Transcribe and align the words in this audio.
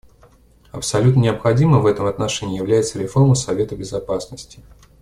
Абсолютно 0.71 1.19
необходимой 1.19 1.79
в 1.79 1.85
этом 1.85 2.07
отношении 2.07 2.57
является 2.57 2.97
реформа 2.97 3.35
Совета 3.35 3.75
Безопасности. 3.75 4.63